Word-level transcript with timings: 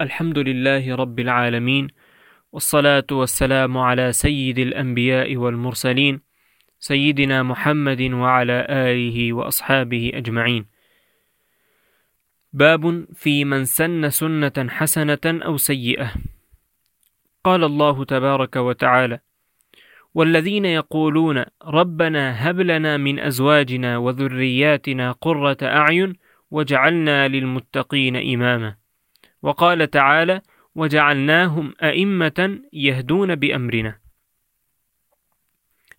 الحمد 0.00 0.38
لله 0.38 0.94
رب 0.94 1.20
العالمين 1.20 1.88
والصلاة 2.52 3.06
والسلام 3.10 3.78
على 3.78 4.12
سيد 4.12 4.58
الأنبياء 4.58 5.36
والمرسلين 5.36 6.20
سيدنا 6.78 7.42
محمد 7.42 8.02
وعلى 8.02 8.66
آله 8.70 9.32
وأصحابه 9.32 10.10
أجمعين. 10.14 10.66
باب 12.52 13.06
في 13.14 13.44
من 13.44 13.64
سن 13.64 14.10
سنة 14.10 14.68
حسنة 14.68 15.24
أو 15.26 15.56
سيئة. 15.56 16.12
قال 17.44 17.64
الله 17.64 18.04
تبارك 18.04 18.56
وتعالى 18.56 19.18
والذين 20.14 20.64
يقولون 20.64 21.44
ربنا 21.64 22.50
هب 22.50 22.60
لنا 22.60 22.96
من 22.96 23.18
أزواجنا 23.18 23.98
وذرياتنا 23.98 25.12
قرة 25.12 25.58
أعين 25.62 26.12
وجعلنا 26.50 27.28
للمتقين 27.28 28.16
إماما. 28.16 28.77
وقال 29.42 29.90
تعالى 29.90 30.40
وجعلناهم 30.74 31.74
أئمة 31.82 32.60
يهدون 32.72 33.34
بأمرنا. 33.34 33.98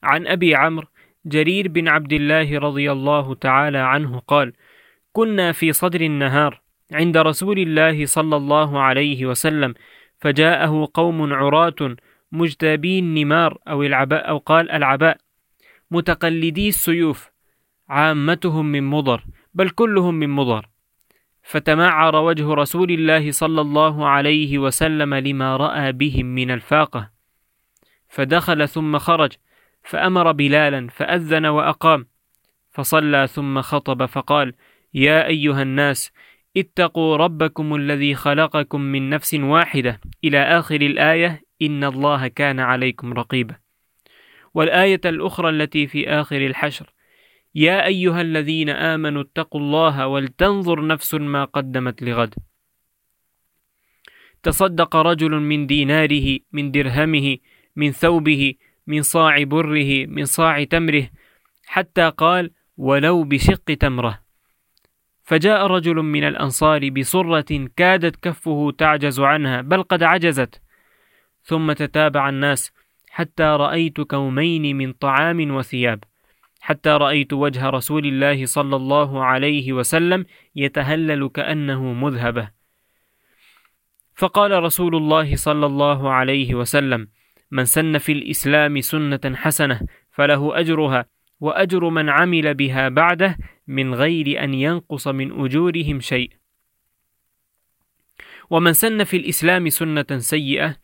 عن 0.03 0.27
أبي 0.27 0.55
عمرو 0.55 0.87
جرير 1.25 1.67
بن 1.67 1.87
عبد 1.87 2.13
الله 2.13 2.59
رضي 2.59 2.91
الله 2.91 3.35
تعالى 3.35 3.77
عنه 3.77 4.19
قال 4.19 4.53
كنا 5.11 5.51
في 5.51 5.73
صدر 5.73 6.01
النهار 6.01 6.61
عند 6.91 7.17
رسول 7.17 7.59
الله 7.59 8.05
صلى 8.05 8.35
الله 8.35 8.81
عليه 8.81 9.25
وسلم 9.25 9.73
فجاءه 10.19 10.89
قوم 10.93 11.33
عراة 11.33 11.95
مجتابي 12.31 12.99
النمار 12.99 13.57
أو 13.67 13.83
العباء 13.83 14.29
أو 14.29 14.37
قال 14.37 14.71
العباء 14.71 15.17
متقلدي 15.91 16.67
السيوف 16.67 17.29
عامتهم 17.89 18.65
من 18.65 18.83
مضر 18.83 19.23
بل 19.53 19.69
كلهم 19.69 20.13
من 20.13 20.29
مضر. 20.29 20.69
فتمعر 21.49 22.15
وجه 22.15 22.53
رسول 22.53 22.91
الله 22.91 23.31
صلى 23.31 23.61
الله 23.61 24.07
عليه 24.07 24.57
وسلم 24.57 25.15
لما 25.15 25.57
رأى 25.57 25.91
بهم 25.91 26.25
من 26.25 26.51
الفاقة. 26.51 27.09
فدخل 28.09 28.67
ثم 28.67 28.97
خرج 28.97 29.31
فأمر 29.83 30.31
بلالا 30.31 30.87
فأذن 30.87 31.45
وأقام. 31.45 32.07
فصلى 32.71 33.27
ثم 33.27 33.61
خطب 33.61 34.05
فقال 34.05 34.53
يا 34.93 35.27
أيها 35.27 35.61
الناس 35.61 36.11
اتقوا 36.57 37.17
ربكم 37.17 37.75
الذي 37.75 38.15
خلقكم 38.15 38.81
من 38.81 39.09
نفس 39.09 39.33
واحدة. 39.33 39.99
إلى 40.23 40.41
آخر 40.43 40.81
الآية 40.81 41.41
إن 41.61 41.83
الله 41.83 42.27
كان 42.27 42.59
عليكم 42.59 43.13
رقيبا. 43.13 43.55
والآية 44.53 45.01
الأخرى 45.05 45.49
التي 45.49 45.87
في 45.87 46.09
آخر 46.09 46.45
الحشر 46.45 46.93
يا 47.55 47.85
أيها 47.85 48.21
الذين 48.21 48.69
آمنوا 48.69 49.21
اتقوا 49.21 49.61
الله 49.61 50.07
ولتنظر 50.07 50.87
نفس 50.87 51.13
ما 51.13 51.45
قدمت 51.45 52.03
لغد. 52.03 52.35
تصدق 54.43 54.95
رجل 54.95 55.31
من 55.31 55.67
ديناره 55.67 56.39
من 56.51 56.71
درهمه 56.71 57.37
من 57.75 57.91
ثوبه 57.91 58.53
من 58.87 59.01
صاع 59.01 59.43
بره 59.43 60.05
من 60.05 60.25
صاع 60.25 60.63
تمره 60.63 61.09
حتى 61.65 62.09
قال 62.09 62.51
ولو 62.77 63.23
بشق 63.23 63.73
تمره 63.79 64.19
فجاء 65.29 65.67
رجل 65.67 65.95
من 65.95 66.23
الأنصار 66.23 66.89
بصرة 66.89 67.69
كادت 67.75 68.15
كفه 68.15 68.71
تعجز 68.77 69.19
عنها 69.19 69.61
بل 69.61 69.83
قد 69.83 70.03
عجزت. 70.03 70.61
ثم 71.43 71.71
تتابع 71.73 72.29
الناس 72.29 72.71
حتى 73.09 73.43
رأيت 73.43 74.01
كومين 74.01 74.77
من 74.77 74.93
طعام 74.93 75.51
وثياب. 75.55 76.03
حتى 76.59 76.89
رأيت 76.89 77.33
وجه 77.33 77.69
رسول 77.69 78.05
الله 78.05 78.45
صلى 78.45 78.75
الله 78.75 79.23
عليه 79.23 79.73
وسلم 79.73 80.25
يتهلل 80.55 81.29
كأنه 81.29 81.93
مذهبة. 81.93 82.49
فقال 84.15 84.63
رسول 84.63 84.95
الله 84.95 85.35
صلى 85.35 85.65
الله 85.65 86.11
عليه 86.11 86.55
وسلم 86.55 87.07
من 87.51 87.65
سن 87.65 87.97
في 87.97 88.11
الإسلام 88.11 88.81
سنة 88.81 89.35
حسنة 89.35 89.81
فله 90.11 90.59
أجرها 90.59 91.05
وأجر 91.39 91.89
من 91.89 92.09
عمل 92.09 92.53
بها 92.53 92.89
بعده 92.89 93.37
من 93.67 93.95
غير 93.95 94.43
أن 94.43 94.53
ينقص 94.53 95.07
من 95.07 95.45
أجورهم 95.45 95.99
شيء. 95.99 96.31
ومن 98.49 98.73
سن 98.73 99.03
في 99.03 99.17
الإسلام 99.17 99.69
سنة 99.69 100.05
سيئة 100.17 100.75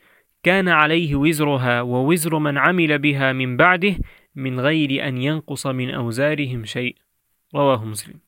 كان 0.44 0.70
عليه 0.70 1.16
وزرها 1.16 1.82
ووزر 1.82 2.40
من 2.40 2.58
عمل 2.58 3.00
بها 3.00 3.34
من 3.34 3.58
بعده 3.58 3.98
من 4.36 4.60
غير 4.60 5.08
أن 5.08 5.18
ينقص 5.18 5.68
من 5.68 5.90
أوزارهم 5.90 6.66
شيء. 6.66 6.96
رواه 7.56 7.86
مسلم. 7.86 8.20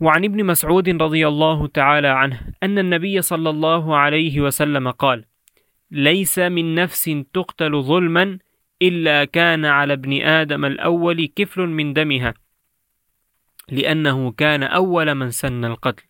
وعن 0.00 0.24
ابن 0.24 0.44
مسعود 0.44 0.88
رضي 1.02 1.28
الله 1.28 1.66
تعالى 1.66 2.08
عنه 2.08 2.54
أن 2.62 2.78
النبي 2.78 3.22
صلى 3.22 3.50
الله 3.50 3.96
عليه 3.96 4.40
وسلم 4.40 4.90
قال 4.90 5.24
ليس 5.90 6.38
من 6.38 6.74
نفس 6.74 7.10
تقتل 7.32 7.82
ظلما 7.82 8.38
إلا 8.82 9.24
كان 9.24 9.64
على 9.64 9.92
ابن 9.92 10.22
آدم 10.22 10.64
الأول 10.64 11.26
كفل 11.36 11.60
من 11.66 11.92
دمها 11.92 12.34
لأنه 13.68 14.32
كان 14.32 14.62
أول 14.62 15.14
من 15.14 15.30
سن 15.30 15.64
القتل. 15.64 16.04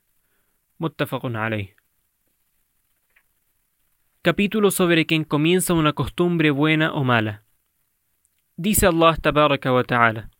متفق 0.80 1.26
عليه. 1.26 1.76
Capítulo 4.22 4.70
sobre 4.70 5.04
quien 5.04 5.24
comienza 5.24 5.74
una 5.74 5.92
costumbre 5.92 6.50
buena 6.52 6.92
o 6.92 7.02
mala. 7.02 7.41
Dice 8.56 8.86
Allah 8.86 9.16
wa 9.72 9.84
ta'ala, 9.84 10.30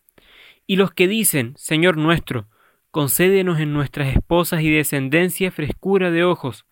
y 0.66 0.76
los 0.76 0.92
que 0.92 1.08
dicen, 1.08 1.54
Señor 1.56 1.96
nuestro, 1.96 2.48
concédenos 2.90 3.58
en 3.58 3.72
nuestras 3.72 4.14
esposas 4.14 4.62
y 4.62 4.70
descendencia 4.70 5.50
frescura 5.50 6.10
de 6.10 6.24
ojos, 6.24 6.66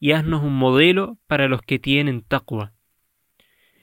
y 0.00 0.12
haznos 0.12 0.42
un 0.42 0.56
modelo 0.56 1.18
para 1.26 1.46
los 1.46 1.62
que 1.62 1.78
tienen 1.78 2.22
taqwa. 2.22 2.72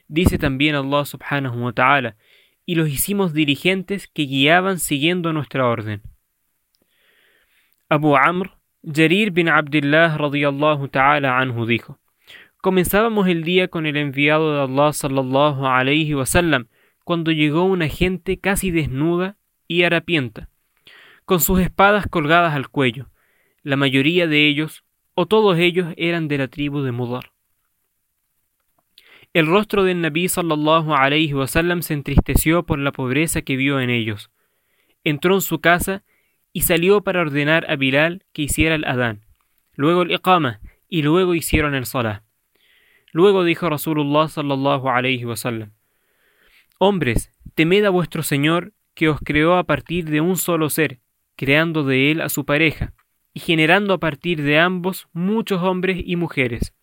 Dice 0.07 0.38
también 0.38 0.75
Allah 0.75 1.06
subhanahu 1.06 1.63
wa 1.63 1.73
ta'ala, 1.73 2.17
y 2.66 2.75
los 2.75 2.90
hicimos 2.90 3.34
dirigentes 3.34 4.07
que 4.07 4.23
guiaban 4.23 4.79
siguiendo 4.79 5.31
nuestra 5.31 5.66
orden. 5.66 6.01
Abu 7.88 8.17
Amr, 8.17 8.57
Jarir 8.84 9.31
bin 9.31 9.47
Abdullah 9.47 10.17
radiyallahu 10.17 10.90
ta'ala 10.90 11.40
anhu 11.40 11.66
dijo, 11.66 12.00
Comenzábamos 12.62 13.28
el 13.28 13.44
día 13.44 13.69
con 13.69 13.85
el 13.85 13.96
enviado 13.96 14.53
de 14.53 14.62
Allah 14.62 14.91
sallallahu 14.91 15.66
alayhi 15.66 16.13
wasallam 16.13 16.67
cuando 17.07 17.31
llegó 17.31 17.63
una 17.63 17.88
gente 17.88 18.38
casi 18.38 18.69
desnuda 18.69 19.38
y 19.66 19.84
harapienta, 19.84 20.50
con 21.23 21.40
sus 21.40 21.62
espadas 21.62 22.06
colgadas 22.06 22.53
al 22.53 22.68
cuello. 22.68 23.07
La 23.63 23.78
mayoría 23.78 24.28
de 24.28 24.45
ellos, 24.45 24.84
o 25.13 25.25
todos 25.25 25.57
ellos, 25.57 25.94
eran 25.96 26.28
de 26.28 26.38
la 26.38 26.50
tribu 26.50 26.81
de 26.81 26.91
Mudar. 26.91 27.31
El 29.31 29.47
rostro 29.47 29.85
del 29.85 30.01
Nabi 30.01 30.28
sallallahu 30.28 30.96
alayhi 30.96 31.34
wasallam 31.34 31.81
se 31.81 31.94
entristeció 31.94 32.66
por 32.66 32.78
la 32.78 32.91
pobreza 32.91 33.41
que 33.41 33.56
vio 33.56 33.79
en 33.79 33.90
ellos. 33.90 34.29
Entró 35.06 35.35
en 35.35 35.41
su 35.41 35.62
casa 35.62 36.03
y 36.51 36.63
salió 36.63 37.06
para 37.06 37.22
ordenar 37.22 37.72
a 37.72 37.78
Bilal 37.78 38.25
que 38.34 38.41
hiciera 38.41 38.75
el 38.75 38.84
Adán, 38.84 39.22
luego 39.75 40.01
el 40.01 40.12
Iqama 40.12 40.59
y 40.90 41.03
luego 41.03 41.35
hicieron 41.35 41.73
el 41.73 41.85
Salah. 41.85 42.23
Luego 43.13 43.46
dijo 43.46 43.69
Rasulullah 43.69 44.28
sallallahu 44.28 44.90
alayhi 44.90 45.23
wasallam: 45.23 45.76
Hombres, 46.79 47.31
temed 47.55 47.85
a 47.85 47.89
vuestro 47.89 48.21
Señor 48.21 48.73
que 48.93 49.09
os 49.09 49.19
creó 49.19 49.55
a 49.55 49.63
partir 49.63 50.05
de 50.05 50.21
un 50.21 50.38
solo 50.38 50.69
ser, 50.69 50.99
creando 51.35 51.83
de 51.83 52.11
él 52.11 52.21
a 52.21 52.29
su 52.29 52.45
pareja, 52.45 52.93
y 53.33 53.39
generando 53.39 53.95
a 53.95 53.99
partir 53.99 54.43
de 54.43 54.59
ambos 54.59 55.07
muchos 55.11 55.63
hombres 55.63 56.01
y 56.05 56.16
mujeres. 56.16 56.75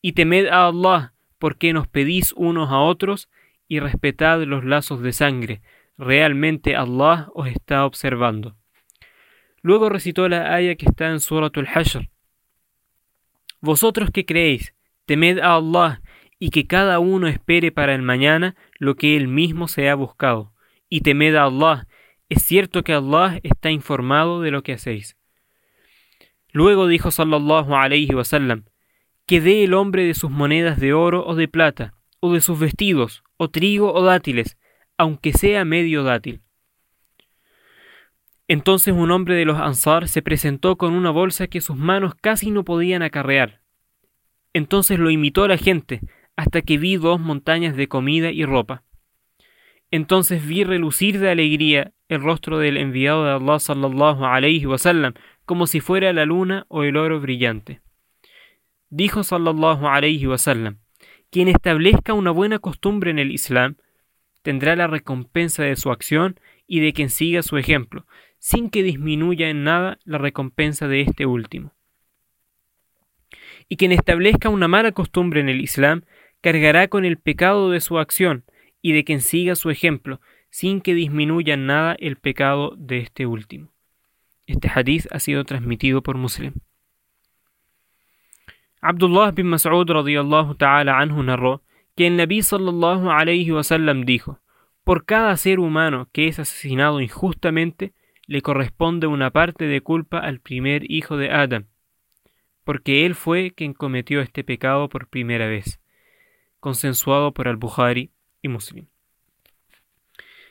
Y 0.00 0.12
temed 0.12 0.46
a 0.46 0.66
Allah, 0.66 1.14
porque 1.38 1.72
nos 1.72 1.88
pedís 1.88 2.32
unos 2.36 2.70
a 2.70 2.78
otros, 2.78 3.28
y 3.66 3.80
respetad 3.80 4.40
los 4.42 4.64
lazos 4.64 5.02
de 5.02 5.12
sangre. 5.12 5.62
Realmente 5.96 6.76
Allah 6.76 7.28
os 7.34 7.48
está 7.48 7.84
observando. 7.86 8.56
Luego 9.62 9.88
recitó 9.88 10.28
la 10.28 10.54
aya 10.54 10.76
que 10.76 10.86
está 10.86 11.08
en 11.08 11.18
Suratul 11.18 11.66
Hashr. 11.66 12.08
Vosotros 13.60 14.10
que 14.12 14.24
creéis, 14.24 14.74
temed 15.06 15.40
a 15.40 15.56
Allah, 15.56 16.00
y 16.38 16.50
que 16.50 16.66
cada 16.66 16.98
uno 16.98 17.26
espere 17.26 17.72
para 17.72 17.94
el 17.94 18.02
mañana 18.02 18.54
lo 18.78 18.96
que 18.96 19.16
él 19.16 19.28
mismo 19.28 19.68
se 19.68 19.88
ha 19.88 19.94
buscado. 19.94 20.52
Y 20.88 21.00
temed 21.00 21.34
a 21.34 21.44
Allah, 21.44 21.86
es 22.28 22.42
cierto 22.42 22.84
que 22.84 22.92
Allah 22.92 23.40
está 23.42 23.70
informado 23.70 24.40
de 24.40 24.50
lo 24.50 24.62
que 24.62 24.74
hacéis. 24.74 25.16
Luego 26.52 26.86
dijo 26.86 27.10
sallallahu 27.10 27.74
alayhi 27.74 28.14
wasallam, 28.14 28.64
que 29.26 29.40
dé 29.40 29.64
el 29.64 29.74
hombre 29.74 30.04
de 30.04 30.14
sus 30.14 30.30
monedas 30.30 30.80
de 30.80 30.92
oro 30.92 31.26
o 31.26 31.34
de 31.34 31.48
plata, 31.48 31.94
o 32.20 32.32
de 32.32 32.40
sus 32.40 32.58
vestidos, 32.58 33.22
o 33.36 33.50
trigo 33.50 33.92
o 33.92 34.02
dátiles, 34.02 34.56
aunque 34.96 35.32
sea 35.32 35.64
medio 35.64 36.02
dátil. 36.02 36.40
Entonces 38.48 38.94
un 38.94 39.10
hombre 39.10 39.34
de 39.34 39.44
los 39.44 39.58
Ansar 39.58 40.08
se 40.08 40.22
presentó 40.22 40.76
con 40.76 40.94
una 40.94 41.10
bolsa 41.10 41.48
que 41.48 41.60
sus 41.60 41.76
manos 41.76 42.14
casi 42.14 42.50
no 42.50 42.64
podían 42.64 43.02
acarrear. 43.02 43.60
Entonces 44.54 44.98
lo 44.98 45.10
imitó 45.10 45.46
la 45.46 45.58
gente, 45.58 46.00
hasta 46.38 46.62
que 46.62 46.78
vi 46.78 46.94
dos 46.94 47.18
montañas 47.18 47.74
de 47.74 47.88
comida 47.88 48.30
y 48.30 48.44
ropa. 48.44 48.84
Entonces 49.90 50.46
vi 50.46 50.62
relucir 50.62 51.18
de 51.18 51.30
alegría 51.30 51.92
el 52.08 52.22
rostro 52.22 52.58
del 52.58 52.76
enviado 52.76 53.24
de 53.24 53.32
Allah 53.32 53.58
sallallahu 53.58 54.24
alayhi 54.24 54.64
wasallam 54.64 55.14
como 55.46 55.66
si 55.66 55.80
fuera 55.80 56.12
la 56.12 56.24
luna 56.26 56.64
o 56.68 56.84
el 56.84 56.96
oro 56.96 57.18
brillante. 57.18 57.80
Dijo 58.88 59.24
sallallahu 59.24 59.88
alayhi 59.88 60.28
wasallam, 60.28 60.78
quien 61.28 61.48
establezca 61.48 62.14
una 62.14 62.30
buena 62.30 62.60
costumbre 62.60 63.10
en 63.10 63.18
el 63.18 63.32
Islam, 63.32 63.74
tendrá 64.42 64.76
la 64.76 64.86
recompensa 64.86 65.64
de 65.64 65.74
su 65.74 65.90
acción 65.90 66.38
y 66.68 66.78
de 66.78 66.92
quien 66.92 67.10
siga 67.10 67.42
su 67.42 67.58
ejemplo, 67.58 68.06
sin 68.38 68.70
que 68.70 68.84
disminuya 68.84 69.48
en 69.48 69.64
nada 69.64 69.98
la 70.04 70.18
recompensa 70.18 70.86
de 70.86 71.00
este 71.00 71.26
último. 71.26 71.74
Y 73.68 73.76
quien 73.76 73.90
establezca 73.90 74.48
una 74.48 74.68
mala 74.68 74.92
costumbre 74.92 75.40
en 75.40 75.48
el 75.48 75.60
Islam, 75.60 76.04
cargará 76.40 76.88
con 76.88 77.04
el 77.04 77.18
pecado 77.18 77.70
de 77.70 77.80
su 77.80 77.98
acción 77.98 78.44
y 78.82 78.92
de 78.92 79.04
quien 79.04 79.20
siga 79.20 79.54
su 79.54 79.70
ejemplo, 79.70 80.20
sin 80.50 80.80
que 80.80 80.94
disminuya 80.94 81.56
nada 81.56 81.96
el 81.98 82.16
pecado 82.16 82.74
de 82.76 82.98
este 82.98 83.26
último. 83.26 83.72
Este 84.46 84.70
hadith 84.74 85.06
ha 85.10 85.18
sido 85.18 85.44
transmitido 85.44 86.02
por 86.02 86.16
Muslim. 86.16 86.54
Abdullah 88.80 89.32
bin 89.32 89.48
Mas'ud 89.48 89.88
radiyallahu 89.90 90.54
ta'ala 90.54 90.98
anhu 90.98 91.22
narró 91.22 91.62
que 91.96 92.06
el 92.06 92.16
Nabi 92.16 92.42
sallallahu 92.42 93.10
alayhi 93.10 93.50
wasallam 93.50 94.04
dijo: 94.04 94.40
Por 94.84 95.04
cada 95.04 95.36
ser 95.36 95.58
humano 95.58 96.08
que 96.12 96.28
es 96.28 96.38
asesinado 96.38 97.00
injustamente, 97.00 97.92
le 98.26 98.40
corresponde 98.40 99.06
una 99.06 99.30
parte 99.30 99.66
de 99.66 99.80
culpa 99.80 100.18
al 100.18 100.38
primer 100.38 100.88
hijo 100.90 101.16
de 101.16 101.30
Adam, 101.30 101.66
porque 102.62 103.04
él 103.04 103.14
fue 103.14 103.52
quien 103.52 103.72
cometió 103.72 104.20
este 104.20 104.44
pecado 104.44 104.88
por 104.88 105.08
primera 105.08 105.46
vez, 105.46 105.80
consensuado 106.60 107.32
por 107.32 107.48
al-Bukhari 107.48 108.10
y 108.42 108.48
Muslim. 108.48 108.86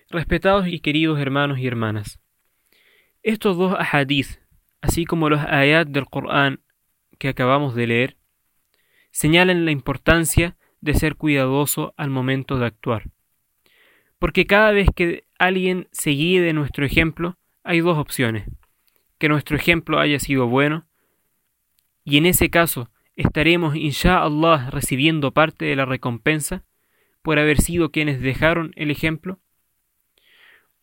Respetados 0.09 0.67
y 0.67 0.79
queridos 0.79 1.19
hermanos 1.19 1.59
y 1.59 1.67
hermanas, 1.67 2.19
estos 3.23 3.57
dos 3.57 3.75
ahadith, 3.77 4.39
así 4.81 5.05
como 5.05 5.29
los 5.29 5.41
ayat 5.41 5.87
del 5.87 6.05
Corán 6.05 6.61
que 7.17 7.27
acabamos 7.27 7.75
de 7.75 7.87
leer, 7.87 8.17
señalan 9.11 9.65
la 9.65 9.71
importancia 9.71 10.55
de 10.79 10.93
ser 10.93 11.15
cuidadoso 11.15 11.93
al 11.97 12.09
momento 12.09 12.57
de 12.57 12.67
actuar. 12.67 13.09
Porque 14.19 14.45
cada 14.45 14.71
vez 14.71 14.87
que 14.95 15.25
alguien 15.37 15.87
se 15.91 16.11
guíe 16.11 16.41
de 16.41 16.53
nuestro 16.53 16.85
ejemplo, 16.85 17.37
hay 17.63 17.81
dos 17.81 17.97
opciones. 17.97 18.49
Que 19.17 19.29
nuestro 19.29 19.57
ejemplo 19.57 19.99
haya 19.99 20.19
sido 20.19 20.47
bueno, 20.47 20.87
y 22.03 22.17
en 22.17 22.25
ese 22.25 22.49
caso 22.49 22.89
estaremos, 23.17 23.75
inshallah, 23.75 24.69
recibiendo 24.69 25.31
parte 25.31 25.65
de 25.65 25.75
la 25.75 25.85
recompensa 25.85 26.63
por 27.21 27.39
haber 27.39 27.59
sido 27.59 27.91
quienes 27.91 28.21
dejaron 28.21 28.71
el 28.77 28.91
ejemplo. 28.91 29.39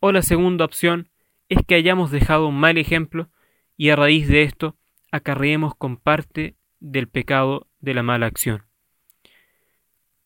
O 0.00 0.12
la 0.12 0.20
segunda 0.20 0.66
opción 0.66 1.08
es 1.48 1.64
que 1.66 1.76
hayamos 1.76 2.10
dejado 2.10 2.48
un 2.48 2.58
mal 2.58 2.76
ejemplo 2.76 3.30
y 3.76 3.88
a 3.88 3.96
raíz 3.96 4.28
de 4.28 4.42
esto 4.42 4.76
acarreemos 5.10 5.74
con 5.76 5.96
parte 5.96 6.56
del 6.80 7.08
pecado 7.08 7.68
de 7.80 7.94
la 7.94 8.02
mala 8.02 8.26
acción. 8.26 8.64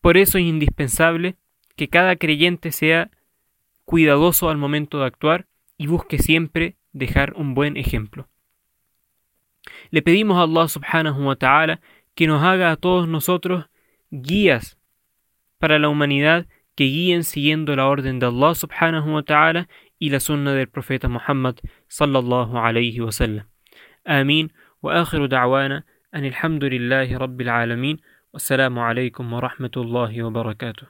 Por 0.01 0.17
eso 0.17 0.37
es 0.37 0.45
indispensable 0.45 1.37
que 1.75 1.89
cada 1.89 2.15
creyente 2.15 2.71
sea 2.71 3.11
cuidadoso 3.85 4.49
al 4.49 4.57
momento 4.57 4.99
de 4.99 5.05
actuar 5.05 5.47
y 5.77 5.87
busque 5.87 6.17
siempre 6.17 6.75
dejar 6.91 7.33
un 7.35 7.53
buen 7.53 7.77
ejemplo. 7.77 8.27
Le 9.91 10.01
pedimos 10.01 10.37
a 10.37 10.43
Allah 10.43 10.67
subhanahu 10.67 11.27
wa 11.27 11.35
ta'ala 11.35 11.81
que 12.14 12.26
nos 12.26 12.42
haga 12.42 12.70
a 12.70 12.76
todos 12.76 13.08
nosotros 13.08 13.66
guías 14.10 14.78
para 15.58 15.78
la 15.78 15.88
humanidad 15.88 16.46
que 16.74 16.84
guíen 16.84 17.24
siguiendo 17.24 17.74
la 17.76 17.86
orden 17.86 18.18
de 18.18 18.26
Allah 18.26 18.54
subhanahu 18.54 19.14
wa 19.14 19.22
ta'ala 19.22 19.68
y 19.98 20.10
la 20.10 20.20
sunna 20.20 20.52
del 20.52 20.68
profeta 20.68 21.08
Muhammad 21.08 21.56
sallallahu 21.88 22.58
alayhi 22.58 23.00
wa 23.00 23.12
sallam. 23.12 23.46
Amin 24.04 24.52
wa 24.82 25.00
akhiru 25.00 25.28
da'wana 25.28 25.84
أن 26.14 26.24
الحمد 26.24 26.64
لله 26.64 27.18
رب 27.18 27.40
العالمين 27.40 27.96
والسلام 28.32 28.78
عليكم 28.78 29.32
ورحمة 29.32 29.70
الله 29.76 30.22
وبركاته 30.22 30.86